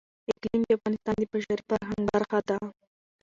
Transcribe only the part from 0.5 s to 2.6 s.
د افغانستان د بشري فرهنګ برخه ده.